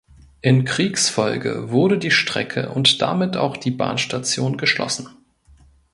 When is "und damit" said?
2.71-3.37